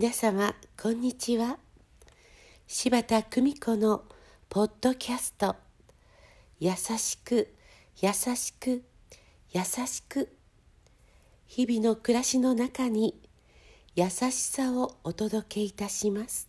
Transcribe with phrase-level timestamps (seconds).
[0.00, 1.58] 皆様こんにちは。
[2.66, 4.04] 柴田久美子の
[4.48, 5.56] ポッドキャスト
[6.58, 7.54] 「優しく
[8.00, 8.82] 優しく
[9.50, 10.34] 優しく」
[11.46, 13.20] 日々の暮らしの中に
[13.94, 16.48] 優しさをお届けいたします。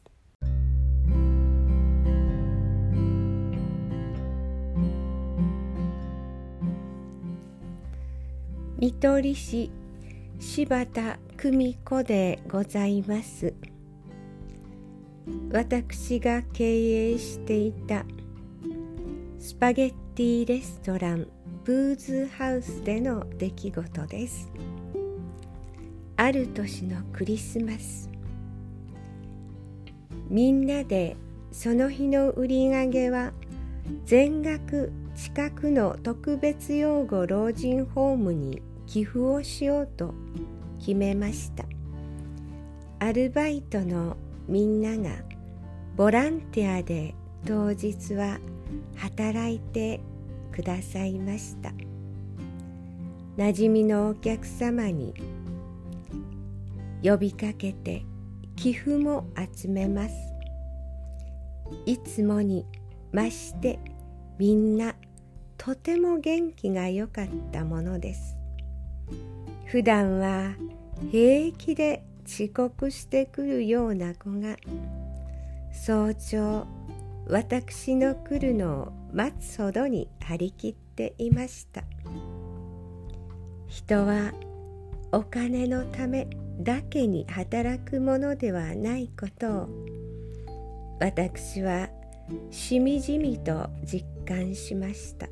[8.77, 9.69] 見取り市
[10.39, 13.55] 柴田久美子でございます。
[15.51, 18.05] 私が経営していた
[19.39, 21.27] スパゲッティレストラン
[21.63, 24.51] ブーズハウスでの出来事です。
[26.15, 28.07] ある年のクリスマス
[30.29, 31.17] みんなで
[31.51, 33.33] その日の売り上げは
[34.05, 40.13] 全額近くの特別養護老人ホームに寄付をしようと
[40.81, 41.63] 決めました。
[42.99, 45.23] アルバイトのみんなが
[45.95, 47.15] ボランティアで
[47.45, 48.39] 当日は
[48.95, 50.01] 働いて
[50.51, 51.71] くださいました。
[53.37, 55.13] なじみのお客様に
[57.03, 58.03] 呼びかけて
[58.55, 60.15] 寄付も集めます。
[61.85, 62.65] いつもに
[63.13, 63.79] 増して
[64.37, 64.95] みんな
[65.57, 68.35] とても元気が良かったものです。
[69.71, 70.53] 普段は
[71.13, 74.57] 平気で遅刻してくるような子が
[75.71, 76.67] 早朝
[77.25, 81.83] 私の来るのを待つほどに張り切っていました。
[83.69, 84.33] 人は
[85.13, 86.27] お金のため
[86.59, 89.69] だけに働くものではないことを
[90.99, 91.87] 私は
[92.49, 95.29] しみじみと実感しました。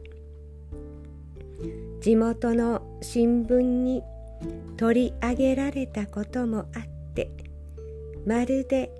[1.99, 4.01] 地元の新聞に
[4.77, 7.29] 取り上げられたこともあって
[8.25, 8.91] まるで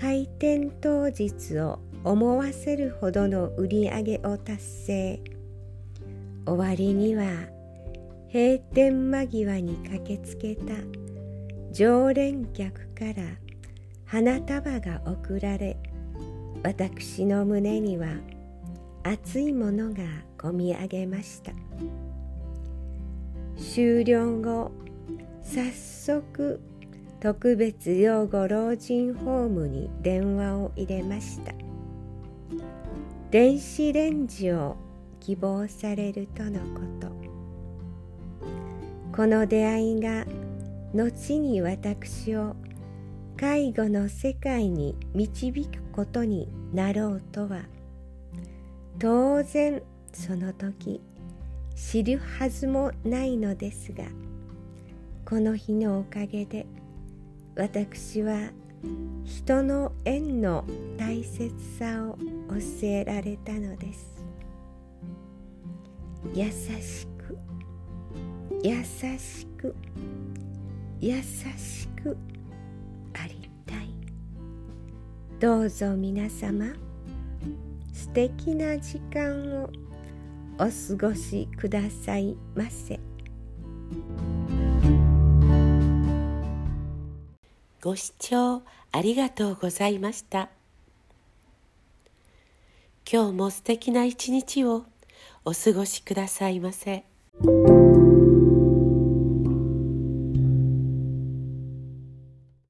[0.00, 5.20] 開店当日を思わせるほどの売り上げを達成。
[6.44, 7.24] 終わりには
[8.32, 10.72] 閉店間際に駆けつけた
[11.70, 13.22] 常連客から
[14.04, 15.76] 花束が贈られ
[16.64, 18.08] 私の胸には
[19.04, 20.02] 熱いものが
[20.40, 21.52] こみ上げました。
[23.56, 24.72] 終了後
[25.42, 26.60] 早速
[27.20, 31.52] 特別養護老人ホームに電話を入れました。
[33.30, 34.76] 電子レンジを
[35.20, 37.12] 希望されるとのこと。
[39.14, 40.26] この出会いが
[40.94, 42.56] 後に私を
[43.36, 47.64] 介護の世界に導くことになろうとは
[48.98, 49.82] 当然
[50.12, 51.00] その時
[51.74, 54.04] 知るはずもないのですが
[55.24, 56.66] この日のおかげで
[57.56, 58.50] 私は
[59.24, 60.64] 人の縁の
[60.96, 62.16] 大切さを
[62.48, 64.12] 教えられたのです。
[66.34, 67.38] 優しく
[68.62, 69.74] 優しく
[71.00, 72.16] 優しく
[73.14, 73.94] ありたい。
[75.38, 76.66] どうぞ皆様
[77.92, 79.81] 素敵な時間を。
[80.62, 83.00] お過ごしくださいませ。
[87.82, 88.62] ご視聴
[88.92, 90.50] ありがとうございました。
[93.12, 94.84] 今日も素敵な一日を
[95.44, 97.04] お過ごしくださいませ。